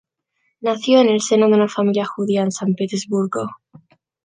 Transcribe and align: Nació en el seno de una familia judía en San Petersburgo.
Nació 0.61 0.99
en 0.99 1.09
el 1.09 1.21
seno 1.21 1.47
de 1.47 1.53
una 1.53 1.67
familia 1.67 2.05
judía 2.07 2.41
en 2.41 2.51
San 2.51 2.73
Petersburgo. 2.73 3.45